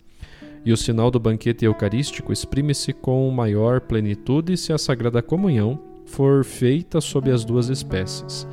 E 0.64 0.72
o 0.72 0.76
sinal 0.76 1.10
do 1.10 1.18
banquete 1.18 1.64
eucarístico 1.64 2.32
exprime-se 2.32 2.92
com 2.92 3.28
maior 3.30 3.80
plenitude 3.80 4.56
se 4.56 4.72
a 4.72 4.78
Sagrada 4.78 5.20
Comunhão 5.20 5.78
for 6.04 6.44
feita 6.44 7.00
sob 7.00 7.30
as 7.30 7.44
duas 7.44 7.68
espécies. 7.68 8.46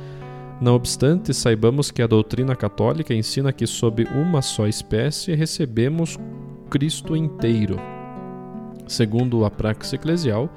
Não 0.60 0.74
obstante, 0.74 1.32
saibamos 1.32 1.90
que 1.90 2.02
a 2.02 2.06
doutrina 2.06 2.54
católica 2.56 3.14
ensina 3.14 3.52
que 3.52 3.66
sob 3.66 4.04
uma 4.04 4.42
só 4.42 4.66
espécie 4.66 5.34
recebemos 5.34 6.18
Cristo 6.68 7.16
inteiro. 7.16 7.76
Segundo 8.86 9.44
a 9.44 9.50
praxe 9.50 9.94
eclesial, 9.94 10.50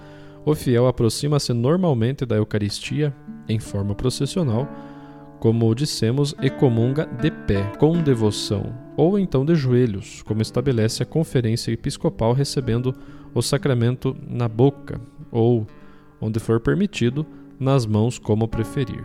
o 0.43 0.53
fiel 0.55 0.87
aproxima-se 0.87 1.53
normalmente 1.53 2.25
da 2.25 2.35
Eucaristia 2.35 3.13
em 3.47 3.59
forma 3.59 3.95
processional, 3.95 4.67
como 5.39 5.73
dissemos, 5.75 6.33
e 6.41 6.49
comunga 6.49 7.05
de 7.05 7.29
pé, 7.29 7.63
com 7.77 8.01
devoção, 8.01 8.73
ou 8.95 9.17
então 9.17 9.45
de 9.45 9.55
joelhos, 9.55 10.21
como 10.23 10.41
estabelece 10.41 11.03
a 11.03 11.05
Conferência 11.05 11.71
Episcopal 11.71 12.33
recebendo 12.33 12.95
o 13.33 13.41
sacramento 13.41 14.15
na 14.27 14.47
boca, 14.47 15.01
ou 15.31 15.65
onde 16.21 16.39
for 16.39 16.59
permitido, 16.59 17.25
nas 17.59 17.85
mãos 17.85 18.19
como 18.19 18.47
preferir. 18.47 19.03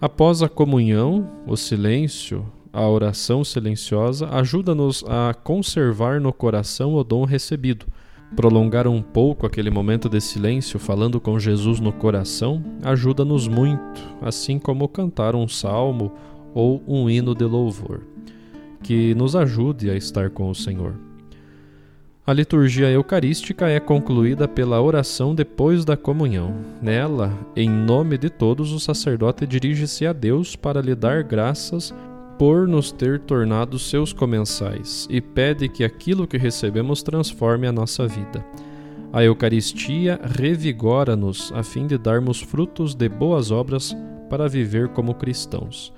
Após 0.00 0.42
a 0.42 0.48
comunhão, 0.48 1.28
o 1.46 1.56
silêncio, 1.56 2.44
a 2.72 2.88
oração 2.88 3.44
silenciosa 3.44 4.28
ajuda-nos 4.30 5.04
a 5.06 5.32
conservar 5.32 6.20
no 6.20 6.32
coração 6.32 6.94
o 6.94 7.04
dom 7.04 7.24
recebido. 7.24 7.86
Prolongar 8.34 8.88
um 8.88 9.00
pouco 9.00 9.46
aquele 9.46 9.70
momento 9.70 10.08
de 10.08 10.20
silêncio 10.20 10.78
falando 10.80 11.20
com 11.20 11.38
Jesus 11.38 11.78
no 11.78 11.92
coração 11.92 12.62
ajuda-nos 12.82 13.46
muito, 13.46 14.02
assim 14.20 14.58
como 14.58 14.88
cantar 14.88 15.36
um 15.36 15.46
salmo 15.46 16.12
ou 16.52 16.82
um 16.86 17.08
hino 17.08 17.34
de 17.34 17.44
louvor, 17.44 18.02
que 18.84 19.14
nos 19.14 19.34
ajude 19.34 19.90
a 19.90 19.96
estar 19.96 20.30
com 20.30 20.50
o 20.50 20.54
Senhor. 20.54 20.94
A 22.26 22.32
liturgia 22.32 22.90
eucarística 22.90 23.68
é 23.68 23.80
concluída 23.80 24.46
pela 24.46 24.80
oração 24.80 25.34
depois 25.34 25.84
da 25.84 25.96
comunhão. 25.96 26.54
Nela, 26.80 27.32
em 27.56 27.68
nome 27.68 28.16
de 28.16 28.30
todos, 28.30 28.72
o 28.72 28.80
sacerdote 28.80 29.46
dirige-se 29.46 30.06
a 30.06 30.12
Deus 30.12 30.54
para 30.54 30.80
lhe 30.80 30.94
dar 30.94 31.22
graças 31.22 31.92
por 32.38 32.66
nos 32.68 32.92
ter 32.92 33.20
tornado 33.20 33.78
seus 33.78 34.12
comensais 34.12 35.06
e 35.10 35.20
pede 35.20 35.68
que 35.68 35.84
aquilo 35.84 36.26
que 36.26 36.38
recebemos 36.38 37.02
transforme 37.02 37.66
a 37.66 37.72
nossa 37.72 38.06
vida. 38.06 38.44
A 39.12 39.22
Eucaristia 39.22 40.18
revigora-nos 40.22 41.52
a 41.54 41.62
fim 41.62 41.86
de 41.86 41.96
darmos 41.96 42.40
frutos 42.40 42.94
de 42.94 43.08
boas 43.08 43.50
obras 43.50 43.94
para 44.28 44.48
viver 44.48 44.88
como 44.88 45.14
cristãos. 45.14 45.92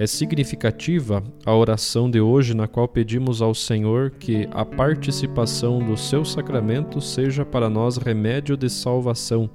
É 0.00 0.06
significativa 0.06 1.24
a 1.44 1.52
oração 1.52 2.08
de 2.08 2.20
hoje, 2.20 2.54
na 2.54 2.68
qual 2.68 2.86
pedimos 2.86 3.42
ao 3.42 3.52
Senhor 3.52 4.12
que 4.12 4.48
a 4.52 4.64
participação 4.64 5.80
do 5.80 5.96
seu 5.96 6.24
sacramento 6.24 7.00
seja 7.00 7.44
para 7.44 7.68
nós 7.68 7.96
remédio 7.96 8.56
de 8.56 8.70
salvação, 8.70 9.50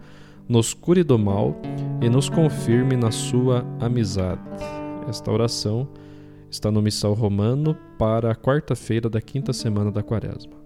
nos 0.45 0.73
cure 0.73 1.01
do 1.01 1.17
mal 1.17 1.55
e 2.01 2.09
nos 2.09 2.27
confirme 2.27 2.97
na 2.97 3.09
sua 3.09 3.65
amizade. 3.79 4.41
Esta 5.07 5.31
oração 5.31 5.87
está 6.51 6.69
no 6.69 6.81
Missal 6.81 7.13
Romano 7.13 7.73
para 7.97 8.29
a 8.29 8.35
quarta-feira 8.35 9.09
da 9.09 9.21
quinta 9.21 9.53
semana 9.53 9.93
da 9.93 10.03
Quaresma. 10.03 10.57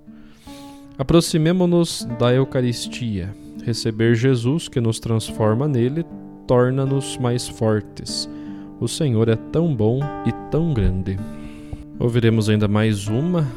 Aproximemo-nos 0.98 2.04
da 2.18 2.34
Eucaristia. 2.34 3.32
Receber 3.64 4.16
Jesus, 4.16 4.68
que 4.68 4.82
nos 4.82 5.00
transforma 5.00 5.68
nele, 5.68 6.04
torna-nos 6.48 7.16
mais 7.20 7.48
fortes 7.48 8.28
o 8.80 8.88
Senhor 8.88 9.28
é 9.30 9.36
tão 9.36 9.74
bom 9.76 10.00
e 10.26 10.32
tão 10.52 10.74
grande. 10.74 11.18
Ouviremos 12.00 12.50
ainda 12.50 12.68
mais 12.68 13.08
uma 13.08 13.48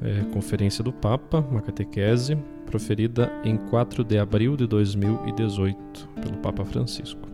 é, 0.00 0.22
conferência 0.32 0.84
do 0.84 0.92
Papa, 0.92 1.44
uma 1.50 1.60
catequese, 1.60 2.36
proferida 2.66 3.32
em 3.44 3.56
4 3.56 4.04
de 4.04 4.18
abril 4.18 4.56
de 4.56 4.66
2018 4.66 6.08
pelo 6.22 6.36
Papa 6.38 6.64
Francisco. 6.64 7.28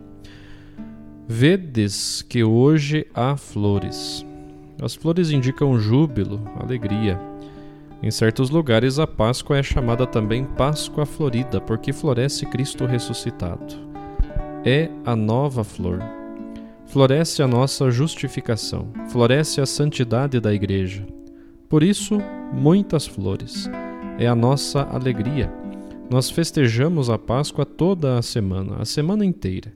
Vedes 1.27 2.21
que 2.21 2.43
hoje 2.43 3.05
há 3.13 3.35
flores. 3.37 4.25
As 4.81 4.95
flores 4.95 5.31
indicam 5.31 5.77
júbilo, 5.79 6.41
alegria. 6.59 7.19
Em 8.01 8.11
certos 8.11 8.49
lugares, 8.49 8.99
a 8.99 9.07
Páscoa 9.07 9.57
é 9.57 9.63
chamada 9.63 10.05
também 10.05 10.45
Páscoa 10.45 11.05
Florida, 11.05 11.61
porque 11.61 11.93
floresce 11.93 12.45
Cristo 12.45 12.85
ressuscitado. 12.85 13.75
É 14.63 14.89
a 15.05 15.15
nova 15.15 15.63
flor. 15.63 16.24
Floresce 16.95 17.43
a 17.43 17.47
nossa 17.47 17.91
justificação, 17.91 18.87
floresce 19.09 19.59
a 19.59 19.65
santidade 19.65 20.39
da 20.39 20.53
Igreja. 20.53 21.05
Por 21.67 21.83
isso, 21.83 22.21
muitas 22.53 23.05
flores. 23.05 23.69
É 24.17 24.25
a 24.27 24.33
nossa 24.33 24.83
alegria. 24.83 25.51
Nós 26.09 26.29
festejamos 26.29 27.09
a 27.09 27.17
Páscoa 27.17 27.65
toda 27.65 28.17
a 28.17 28.21
semana, 28.21 28.77
a 28.79 28.85
semana 28.85 29.25
inteira. 29.25 29.73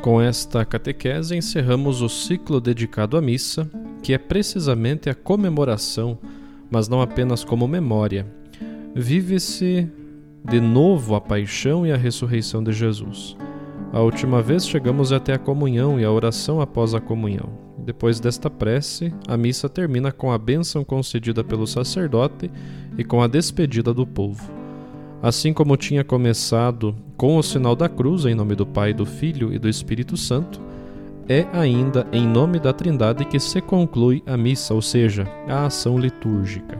Com 0.00 0.22
esta 0.22 0.64
catequese, 0.64 1.34
encerramos 1.34 2.02
o 2.02 2.08
ciclo 2.08 2.60
dedicado 2.60 3.16
à 3.16 3.20
missa, 3.20 3.68
que 4.00 4.12
é 4.12 4.18
precisamente 4.18 5.10
a 5.10 5.14
comemoração 5.14 6.20
mas 6.70 6.88
não 6.88 7.02
apenas 7.02 7.42
como 7.42 7.66
memória. 7.66 8.24
Vive-se 8.94 9.90
de 10.48 10.60
novo 10.60 11.16
a 11.16 11.20
paixão 11.20 11.84
e 11.84 11.90
a 11.90 11.96
ressurreição 11.96 12.62
de 12.62 12.70
Jesus. 12.72 13.36
A 13.92 14.00
última 14.00 14.40
vez 14.40 14.68
chegamos 14.68 15.12
até 15.12 15.34
a 15.34 15.38
comunhão 15.38 15.98
e 15.98 16.04
a 16.04 16.12
oração 16.12 16.60
após 16.60 16.94
a 16.94 17.00
comunhão. 17.00 17.48
Depois 17.76 18.20
desta 18.20 18.48
prece, 18.48 19.12
a 19.26 19.36
missa 19.36 19.68
termina 19.68 20.12
com 20.12 20.30
a 20.30 20.38
bênção 20.38 20.84
concedida 20.84 21.42
pelo 21.42 21.66
sacerdote 21.66 22.48
e 22.96 23.02
com 23.02 23.20
a 23.20 23.26
despedida 23.26 23.92
do 23.92 24.06
povo. 24.06 24.48
Assim 25.20 25.52
como 25.52 25.76
tinha 25.76 26.04
começado 26.04 26.94
com 27.16 27.36
o 27.36 27.42
sinal 27.42 27.74
da 27.74 27.88
cruz, 27.88 28.26
em 28.26 28.34
nome 28.34 28.54
do 28.54 28.64
Pai, 28.64 28.94
do 28.94 29.04
Filho 29.04 29.52
e 29.52 29.58
do 29.58 29.68
Espírito 29.68 30.16
Santo, 30.16 30.60
é 31.28 31.46
ainda 31.52 32.06
em 32.12 32.26
nome 32.26 32.60
da 32.60 32.72
Trindade 32.72 33.24
que 33.24 33.40
se 33.40 33.60
conclui 33.60 34.22
a 34.24 34.36
missa, 34.36 34.72
ou 34.72 34.80
seja, 34.80 35.28
a 35.48 35.66
ação 35.66 35.98
litúrgica. 35.98 36.78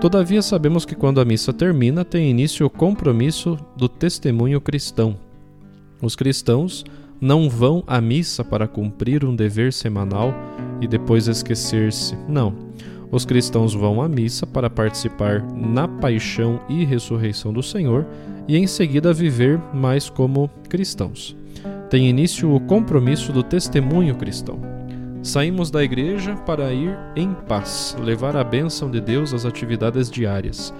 Todavia, 0.00 0.40
sabemos 0.40 0.84
que 0.84 0.94
quando 0.94 1.20
a 1.20 1.24
missa 1.24 1.52
termina, 1.52 2.04
tem 2.04 2.30
início 2.30 2.64
o 2.64 2.70
compromisso 2.70 3.58
do 3.76 3.88
testemunho 3.88 4.60
cristão. 4.60 5.27
Os 6.00 6.14
cristãos 6.14 6.84
não 7.20 7.48
vão 7.48 7.82
à 7.86 8.00
missa 8.00 8.44
para 8.44 8.68
cumprir 8.68 9.24
um 9.24 9.34
dever 9.34 9.72
semanal 9.72 10.32
e 10.80 10.86
depois 10.86 11.26
esquecer-se. 11.26 12.16
Não. 12.28 12.54
Os 13.10 13.24
cristãos 13.24 13.74
vão 13.74 14.02
à 14.02 14.08
missa 14.08 14.46
para 14.46 14.68
participar 14.68 15.42
na 15.54 15.88
paixão 15.88 16.60
e 16.68 16.84
ressurreição 16.84 17.52
do 17.52 17.62
Senhor 17.62 18.06
e 18.46 18.56
em 18.56 18.66
seguida 18.66 19.12
viver 19.12 19.58
mais 19.72 20.08
como 20.10 20.48
cristãos 20.68 21.36
tem 21.88 22.08
início 22.08 22.54
o 22.54 22.60
compromisso 22.60 23.32
do 23.32 23.42
testemunho 23.42 24.14
cristão. 24.14 24.60
Saímos 25.22 25.70
da 25.70 25.82
igreja 25.82 26.34
para 26.36 26.72
ir 26.72 26.96
em 27.16 27.32
paz, 27.32 27.96
levar 28.00 28.36
a 28.36 28.44
bênção 28.44 28.90
de 28.90 29.00
Deus 29.00 29.32
às 29.34 29.44
atividades 29.44 30.10
diárias, 30.10 30.72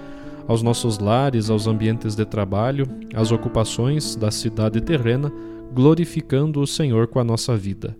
aos 0.49 0.61
nossos 0.61 0.99
lares, 0.99 1.49
aos 1.49 1.65
ambientes 1.65 2.15
de 2.15 2.25
trabalho, 2.25 2.85
às 3.13 3.31
ocupações 3.31 4.17
da 4.17 4.31
cidade 4.31 4.81
terrena, 4.81 5.31
glorificando 5.73 6.59
o 6.59 6.67
Senhor 6.67 7.07
com 7.07 7.19
a 7.19 7.23
nossa 7.23 7.55
vida. 7.55 7.95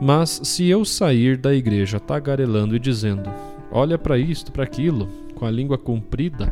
Mas 0.00 0.40
se 0.42 0.66
eu 0.66 0.84
sair 0.84 1.36
da 1.36 1.54
igreja 1.54 2.00
tagarelando 2.00 2.74
e 2.74 2.78
dizendo: 2.78 3.30
Olha 3.70 3.98
para 3.98 4.16
isto, 4.16 4.50
para 4.50 4.64
aquilo, 4.64 5.08
com 5.34 5.44
a 5.44 5.50
língua 5.50 5.76
comprida, 5.76 6.50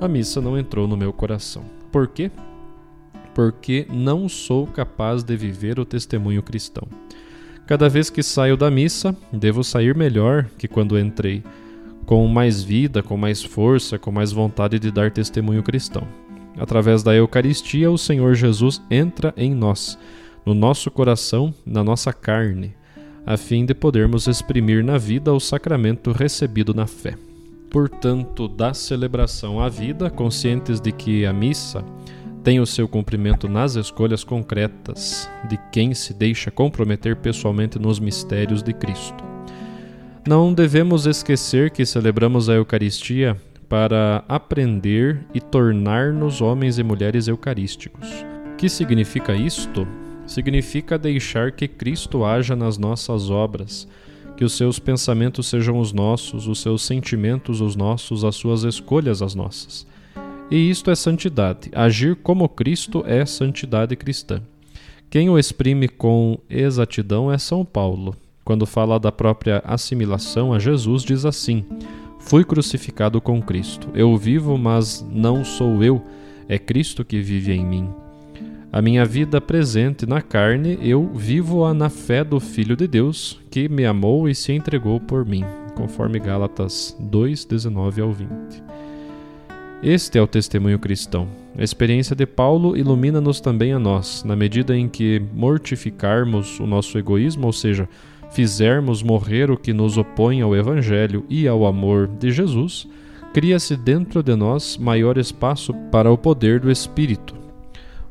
a 0.00 0.08
missa 0.08 0.40
não 0.40 0.58
entrou 0.58 0.88
no 0.88 0.96
meu 0.96 1.12
coração. 1.12 1.62
Por 1.92 2.08
quê? 2.08 2.30
porque 3.34 3.86
não 3.90 4.28
sou 4.28 4.66
capaz 4.66 5.22
de 5.22 5.36
viver 5.36 5.78
o 5.78 5.84
testemunho 5.84 6.42
cristão. 6.42 6.86
Cada 7.66 7.88
vez 7.88 8.10
que 8.10 8.22
saio 8.22 8.56
da 8.56 8.70
missa, 8.70 9.16
devo 9.32 9.62
sair 9.62 9.94
melhor 9.96 10.46
que 10.58 10.66
quando 10.66 10.98
entrei, 10.98 11.42
com 12.10 12.26
mais 12.26 12.60
vida, 12.60 13.04
com 13.04 13.16
mais 13.16 13.40
força, 13.40 13.96
com 13.96 14.10
mais 14.10 14.32
vontade 14.32 14.80
de 14.80 14.90
dar 14.90 15.12
testemunho 15.12 15.62
cristão. 15.62 16.02
Através 16.58 17.04
da 17.04 17.14
Eucaristia, 17.14 17.88
o 17.88 17.96
Senhor 17.96 18.34
Jesus 18.34 18.82
entra 18.90 19.32
em 19.36 19.54
nós, 19.54 19.96
no 20.44 20.52
nosso 20.52 20.90
coração, 20.90 21.54
na 21.64 21.84
nossa 21.84 22.12
carne, 22.12 22.74
a 23.24 23.36
fim 23.36 23.64
de 23.64 23.74
podermos 23.74 24.26
exprimir 24.26 24.82
na 24.82 24.98
vida 24.98 25.32
o 25.32 25.38
sacramento 25.38 26.10
recebido 26.10 26.74
na 26.74 26.84
fé. 26.84 27.14
Portanto, 27.70 28.48
da 28.48 28.74
celebração 28.74 29.60
à 29.60 29.68
vida, 29.68 30.10
conscientes 30.10 30.80
de 30.80 30.90
que 30.90 31.24
a 31.24 31.32
missa 31.32 31.84
tem 32.42 32.58
o 32.58 32.66
seu 32.66 32.88
cumprimento 32.88 33.48
nas 33.48 33.76
escolhas 33.76 34.24
concretas 34.24 35.30
de 35.48 35.56
quem 35.70 35.94
se 35.94 36.12
deixa 36.12 36.50
comprometer 36.50 37.14
pessoalmente 37.14 37.78
nos 37.78 38.00
mistérios 38.00 38.64
de 38.64 38.72
Cristo. 38.72 39.29
Não 40.30 40.54
devemos 40.54 41.06
esquecer 41.06 41.72
que 41.72 41.84
celebramos 41.84 42.48
a 42.48 42.54
Eucaristia 42.54 43.36
para 43.68 44.24
aprender 44.28 45.26
e 45.34 45.40
tornar-nos 45.40 46.40
homens 46.40 46.78
e 46.78 46.84
mulheres 46.84 47.26
eucarísticos. 47.26 48.06
O 48.52 48.56
que 48.56 48.68
significa 48.68 49.34
isto? 49.34 49.88
Significa 50.28 50.96
deixar 50.96 51.50
que 51.50 51.66
Cristo 51.66 52.24
haja 52.24 52.54
nas 52.54 52.78
nossas 52.78 53.28
obras, 53.28 53.88
que 54.36 54.44
os 54.44 54.52
seus 54.52 54.78
pensamentos 54.78 55.48
sejam 55.48 55.80
os 55.80 55.92
nossos, 55.92 56.46
os 56.46 56.60
seus 56.60 56.82
sentimentos 56.82 57.60
os 57.60 57.74
nossos, 57.74 58.22
as 58.22 58.36
suas 58.36 58.62
escolhas 58.62 59.22
as 59.22 59.34
nossas. 59.34 59.84
E 60.48 60.70
isto 60.70 60.92
é 60.92 60.94
santidade. 60.94 61.70
Agir 61.74 62.14
como 62.14 62.48
Cristo 62.48 63.02
é 63.04 63.26
santidade 63.26 63.96
cristã. 63.96 64.40
Quem 65.10 65.28
o 65.28 65.36
exprime 65.36 65.88
com 65.88 66.38
exatidão 66.48 67.32
é 67.32 67.36
São 67.36 67.64
Paulo. 67.64 68.14
Quando 68.44 68.66
fala 68.66 68.98
da 68.98 69.12
própria 69.12 69.62
assimilação 69.64 70.52
a 70.52 70.58
Jesus, 70.58 71.02
diz 71.02 71.24
assim: 71.24 71.64
Fui 72.20 72.44
crucificado 72.44 73.20
com 73.20 73.40
Cristo. 73.42 73.88
Eu 73.94 74.16
vivo, 74.16 74.56
mas 74.56 75.04
não 75.10 75.44
sou 75.44 75.82
eu, 75.82 76.02
é 76.48 76.58
Cristo 76.58 77.04
que 77.04 77.20
vive 77.20 77.52
em 77.52 77.64
mim. 77.64 77.90
A 78.72 78.80
minha 78.80 79.04
vida 79.04 79.40
presente 79.40 80.06
na 80.06 80.22
carne, 80.22 80.78
eu 80.80 81.10
vivo-a 81.12 81.74
na 81.74 81.88
fé 81.88 82.22
do 82.22 82.38
Filho 82.38 82.76
de 82.76 82.86
Deus, 82.86 83.40
que 83.50 83.68
me 83.68 83.84
amou 83.84 84.28
e 84.28 84.34
se 84.34 84.52
entregou 84.52 85.00
por 85.00 85.26
mim, 85.26 85.44
conforme 85.74 86.20
Gálatas 86.20 86.96
2, 87.00 87.46
19 87.46 88.00
ao 88.00 88.12
20. 88.12 88.30
Este 89.82 90.18
é 90.18 90.22
o 90.22 90.26
testemunho 90.26 90.78
cristão. 90.78 91.26
A 91.58 91.64
experiência 91.64 92.14
de 92.14 92.26
Paulo 92.26 92.76
ilumina-nos 92.76 93.40
também 93.40 93.72
a 93.72 93.78
nós, 93.78 94.22
na 94.22 94.36
medida 94.36 94.76
em 94.76 94.88
que 94.88 95.20
mortificarmos 95.34 96.60
o 96.60 96.66
nosso 96.66 96.96
egoísmo, 96.96 97.46
ou 97.46 97.52
seja, 97.52 97.88
fizermos 98.30 99.02
morrer 99.02 99.50
o 99.50 99.56
que 99.56 99.72
nos 99.72 99.98
opõe 99.98 100.40
ao 100.40 100.54
Evangelho 100.54 101.24
e 101.28 101.46
ao 101.48 101.66
amor 101.66 102.06
de 102.06 102.30
Jesus, 102.30 102.86
cria-se 103.32 103.76
dentro 103.76 104.22
de 104.22 104.34
nós 104.34 104.76
maior 104.76 105.18
espaço 105.18 105.74
para 105.90 106.10
o 106.10 106.18
poder 106.18 106.60
do 106.60 106.70
Espírito. 106.70 107.34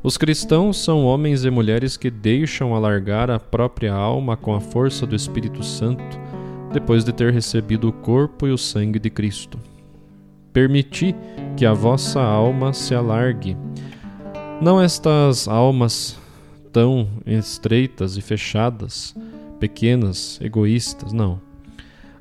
Os 0.02 0.16
cristãos 0.16 0.78
são 0.78 1.04
homens 1.04 1.44
e 1.44 1.50
mulheres 1.50 1.96
que 1.96 2.10
deixam 2.10 2.74
alargar 2.74 3.30
a 3.30 3.38
própria 3.38 3.92
alma 3.92 4.36
com 4.36 4.54
a 4.54 4.60
força 4.60 5.06
do 5.06 5.14
Espírito 5.14 5.62
Santo, 5.62 6.18
depois 6.72 7.04
de 7.04 7.12
ter 7.12 7.32
recebido 7.32 7.88
o 7.88 7.92
corpo 7.92 8.46
e 8.46 8.50
o 8.50 8.56
sangue 8.56 8.98
de 8.98 9.10
Cristo. 9.10 9.58
Permiti 10.52 11.14
que 11.56 11.66
a 11.66 11.74
vossa 11.74 12.20
alma 12.20 12.72
se 12.72 12.94
alargue. 12.94 13.56
Não 14.60 14.80
estas 14.80 15.46
almas 15.46 16.18
tão 16.72 17.06
estreitas 17.26 18.16
e 18.16 18.22
fechadas, 18.22 19.14
pequenas, 19.60 20.40
egoístas, 20.42 21.12
não. 21.12 21.40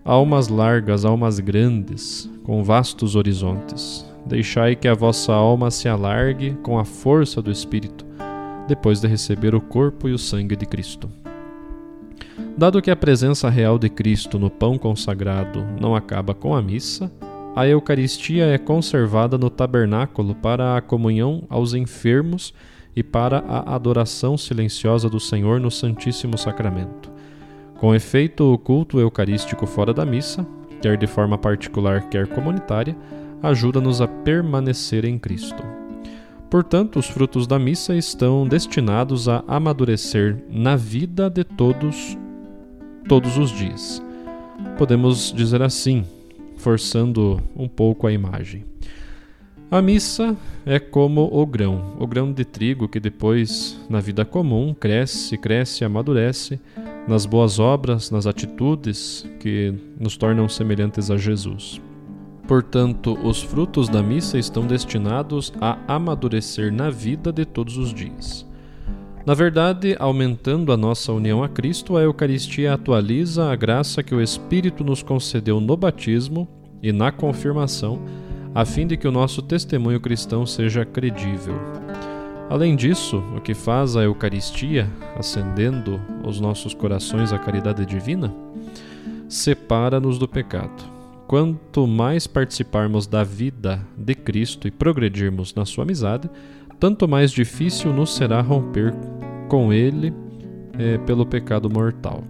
Almas 0.04 0.50
largas, 0.50 1.06
almas 1.06 1.40
grandes, 1.40 2.30
com 2.44 2.64
vastos 2.64 3.16
horizontes. 3.16 4.06
Deixai 4.26 4.76
que 4.76 4.88
a 4.88 4.94
vossa 4.94 5.34
alma 5.34 5.72
se 5.72 5.88
alargue 5.88 6.56
com 6.62 6.78
a 6.78 6.86
força 6.86 7.42
do 7.42 7.50
Espírito, 7.50 8.06
depois 8.68 9.00
de 9.00 9.08
receber 9.08 9.56
o 9.56 9.62
corpo 9.62 10.10
e 10.10 10.12
o 10.12 10.18
sangue 10.18 10.56
de 10.56 10.66
Cristo. 10.66 11.10
Dado 12.58 12.82
que 12.82 12.92
a 12.92 12.96
presença 12.96 13.50
real 13.50 13.80
de 13.80 13.90
Cristo 13.90 14.38
no 14.38 14.50
pão 14.50 14.78
consagrado 14.78 15.66
não 15.80 15.96
acaba 15.96 16.34
com 16.34 16.54
a 16.54 16.62
missa, 16.62 17.10
a 17.56 17.68
Eucaristia 17.68 18.46
é 18.46 18.58
conservada 18.58 19.38
no 19.38 19.50
tabernáculo 19.50 20.36
para 20.36 20.76
a 20.76 20.82
comunhão 20.82 21.44
aos 21.50 21.74
enfermos 21.74 22.54
e 22.96 23.04
para 23.04 23.40
a 23.40 23.76
adoração 23.76 24.38
silenciosa 24.38 25.10
do 25.10 25.20
Senhor 25.20 25.60
no 25.60 25.72
Santíssimo 25.72 26.38
Sacramento. 26.38 27.19
Com 27.80 27.96
efeito, 27.96 28.44
o 28.54 28.58
culto 28.58 29.00
eucarístico 29.00 29.66
fora 29.66 29.94
da 29.94 30.06
missa, 30.06 30.46
quer 30.82 30.98
de 30.98 31.08
forma 31.08 31.38
particular, 31.38 32.10
quer 32.10 32.28
comunitária, 32.28 32.94
ajuda-nos 33.42 34.02
a 34.02 34.08
permanecer 34.08 35.06
em 35.06 35.18
Cristo. 35.18 35.64
Portanto, 36.50 37.00
os 37.00 37.08
frutos 37.08 37.48
da 37.48 37.58
missa 37.58 37.96
estão 37.96 38.46
destinados 38.46 39.30
a 39.30 39.46
amadurecer 39.48 40.44
na 40.50 40.76
vida 40.76 41.30
de 41.30 41.46
todos, 41.46 42.18
todos 43.08 43.38
os 43.38 43.50
dias. 43.50 44.04
Podemos 44.78 45.32
dizer 45.32 45.62
assim: 45.62 46.04
forçando 46.58 47.42
um 47.56 47.70
pouco 47.70 48.08
a 48.08 48.12
imagem. 48.12 48.66
A 49.72 49.82
missa 49.82 50.36
é 50.66 50.80
como 50.80 51.30
o 51.32 51.46
grão, 51.46 51.96
o 51.98 52.06
grão 52.06 52.34
de 52.34 52.44
trigo 52.44 52.90
que 52.90 53.00
depois, 53.00 53.80
na 53.88 54.02
vida 54.02 54.26
comum, 54.26 54.74
cresce, 54.74 55.38
cresce, 55.38 55.86
amadurece 55.86 56.60
nas 57.10 57.26
boas 57.26 57.58
obras, 57.58 58.12
nas 58.12 58.28
atitudes 58.28 59.28
que 59.40 59.74
nos 60.00 60.16
tornam 60.16 60.48
semelhantes 60.48 61.10
a 61.10 61.18
Jesus. 61.18 61.82
Portanto, 62.48 63.18
os 63.24 63.42
frutos 63.42 63.90
da 63.90 64.04
missa 64.04 64.38
estão 64.38 64.66
destinados 64.66 65.52
a 65.60 65.78
amadurecer 65.88 66.72
na 66.72 66.92
vida 66.92 67.34
de 67.34 67.46
todos 67.46 67.78
os 67.78 67.92
dias. 67.92 68.46
Na 69.26 69.34
verdade, 69.34 69.96
aumentando 70.00 70.72
a 70.72 70.78
nossa 70.78 71.12
união 71.12 71.44
a 71.44 71.50
Cristo, 71.50 71.98
a 71.98 72.02
Eucaristia 72.02 72.76
atualiza 72.76 73.52
a 73.52 73.56
graça 73.56 74.04
que 74.04 74.14
o 74.14 74.22
Espírito 74.22 74.84
nos 74.84 75.02
concedeu 75.02 75.60
no 75.60 75.76
batismo 75.76 76.48
e 76.82 76.92
na 76.92 77.12
confirmação, 77.12 78.00
a 78.54 78.66
fim 78.66 78.86
de 78.86 78.98
que 78.98 79.08
o 79.08 79.12
nosso 79.12 79.42
testemunho 79.42 80.00
cristão 80.00 80.46
seja 80.46 80.86
credível. 80.86 81.56
Além 82.50 82.76
disso, 82.76 83.24
o 83.38 83.40
que 83.40 83.54
faz 83.54 83.96
a 83.96 84.02
Eucaristia, 84.02 84.90
acendendo 85.16 86.02
os 86.26 86.40
nossos 86.40 86.74
corações 86.74 87.32
à 87.32 87.38
caridade 87.38 87.86
divina, 87.86 88.34
separa-nos 89.30 90.18
do 90.18 90.28
pecado. 90.28 90.84
Quanto 91.28 91.86
mais 91.86 92.26
participarmos 92.26 93.06
da 93.06 93.24
vida 93.24 93.80
de 93.96 94.16
Cristo 94.16 94.68
e 94.68 94.72
progredirmos 94.72 95.54
na 95.54 95.64
sua 95.64 95.84
amizade, 95.84 96.28
tanto 96.80 97.08
mais 97.08 97.32
difícil 97.32 97.94
nos 97.94 98.16
será 98.16 98.42
romper 98.42 98.96
com 99.48 99.72
Ele 99.72 100.12
é, 100.80 100.98
pelo 100.98 101.28
pecado 101.28 101.70
mortal. 101.70 102.24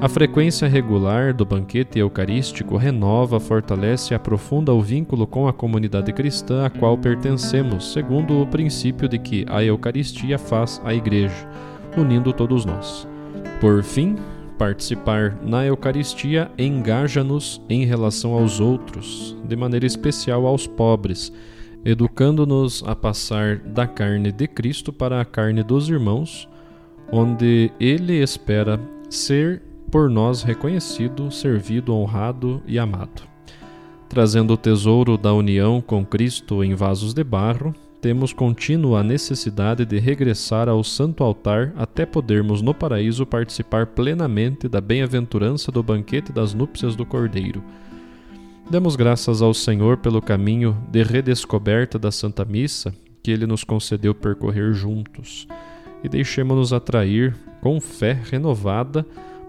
A 0.00 0.08
frequência 0.08 0.68
regular 0.68 1.34
do 1.34 1.44
banquete 1.44 1.98
eucarístico 1.98 2.76
renova, 2.76 3.40
fortalece 3.40 4.14
e 4.14 4.16
aprofunda 4.16 4.72
o 4.72 4.80
vínculo 4.80 5.26
com 5.26 5.48
a 5.48 5.52
comunidade 5.52 6.12
cristã 6.12 6.64
a 6.64 6.70
qual 6.70 6.96
pertencemos, 6.96 7.92
segundo 7.92 8.40
o 8.40 8.46
princípio 8.46 9.08
de 9.08 9.18
que 9.18 9.44
a 9.48 9.60
Eucaristia 9.64 10.38
faz 10.38 10.80
a 10.84 10.94
Igreja, 10.94 11.48
unindo 11.96 12.32
todos 12.32 12.64
nós. 12.64 13.08
Por 13.60 13.82
fim, 13.82 14.14
participar 14.56 15.36
na 15.42 15.66
Eucaristia 15.66 16.48
engaja-nos 16.56 17.60
em 17.68 17.84
relação 17.84 18.34
aos 18.34 18.60
outros, 18.60 19.36
de 19.48 19.56
maneira 19.56 19.84
especial 19.84 20.46
aos 20.46 20.64
pobres, 20.64 21.32
educando-nos 21.84 22.84
a 22.86 22.94
passar 22.94 23.56
da 23.56 23.84
carne 23.84 24.30
de 24.30 24.46
Cristo 24.46 24.92
para 24.92 25.20
a 25.20 25.24
carne 25.24 25.64
dos 25.64 25.88
irmãos, 25.88 26.48
onde 27.10 27.72
Ele 27.80 28.22
espera 28.22 28.80
ser 29.10 29.67
por 29.90 30.08
nós 30.10 30.42
reconhecido, 30.42 31.30
servido, 31.30 31.94
honrado 31.94 32.62
e 32.66 32.78
amado. 32.78 33.22
Trazendo 34.08 34.54
o 34.54 34.56
tesouro 34.56 35.18
da 35.18 35.32
união 35.34 35.80
com 35.80 36.04
Cristo 36.04 36.64
em 36.64 36.74
vasos 36.74 37.12
de 37.12 37.22
barro, 37.22 37.74
temos 38.00 38.32
contínua 38.32 39.02
necessidade 39.02 39.84
de 39.84 39.98
regressar 39.98 40.68
ao 40.68 40.84
santo 40.84 41.24
altar 41.24 41.72
até 41.76 42.06
podermos 42.06 42.62
no 42.62 42.72
paraíso 42.72 43.26
participar 43.26 43.86
plenamente 43.86 44.68
da 44.68 44.80
bem-aventurança 44.80 45.72
do 45.72 45.82
banquete 45.82 46.32
das 46.32 46.54
núpcias 46.54 46.94
do 46.94 47.04
Cordeiro. 47.04 47.62
Demos 48.70 48.96
graças 48.96 49.42
ao 49.42 49.52
Senhor 49.52 49.96
pelo 49.96 50.22
caminho 50.22 50.76
de 50.90 51.02
redescoberta 51.02 51.98
da 51.98 52.12
Santa 52.12 52.44
Missa 52.44 52.94
que 53.22 53.30
Ele 53.30 53.46
nos 53.46 53.64
concedeu 53.64 54.14
percorrer 54.14 54.72
juntos 54.72 55.48
e 56.04 56.08
deixemos-nos 56.08 56.72
atrair 56.72 57.34
com 57.60 57.80
fé 57.80 58.18
renovada 58.30 59.04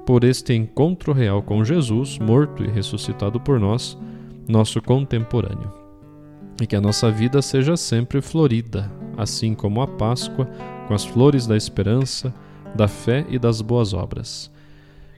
por 0.10 0.24
este 0.24 0.56
encontro 0.56 1.14
real 1.14 1.40
com 1.44 1.64
Jesus, 1.64 2.18
morto 2.18 2.64
e 2.64 2.68
ressuscitado 2.68 3.40
por 3.40 3.60
nós, 3.60 3.96
nosso 4.48 4.82
contemporâneo. 4.82 5.72
E 6.60 6.66
que 6.66 6.76
a 6.76 6.82
nossa 6.82 7.12
vida 7.12 7.44
seja 7.44 7.78
sempre 7.78 8.20
florida, 8.20 8.92
assim 9.16 9.54
como 9.54 9.84
a 9.84 9.88
Páscoa, 9.88 10.50
com 10.88 10.96
as 10.96 11.06
flores 11.06 11.46
da 11.46 11.56
esperança, 11.56 12.34
da 12.76 12.88
fé 12.88 13.24
e 13.30 13.38
das 13.38 13.62
boas 13.62 13.94
obras. 13.94 14.52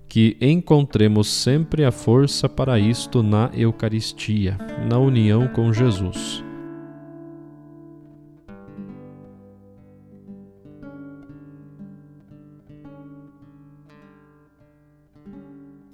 Que 0.10 0.36
encontremos 0.42 1.30
sempre 1.30 1.86
a 1.86 1.92
força 1.94 2.50
para 2.50 2.78
isto 2.78 3.24
na 3.24 3.50
Eucaristia, 3.54 4.58
na 4.90 5.00
união 5.00 5.48
com 5.48 5.72
Jesus 5.72 6.44